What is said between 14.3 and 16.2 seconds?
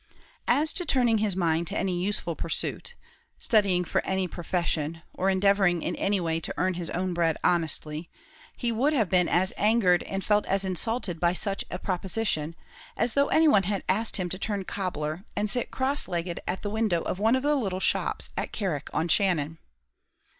turn cobbler, and sit cross